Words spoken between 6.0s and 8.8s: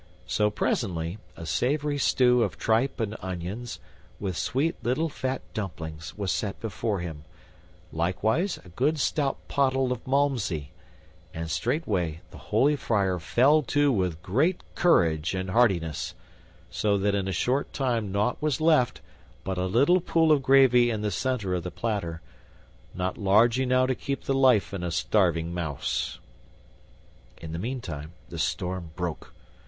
was set before him, likewise a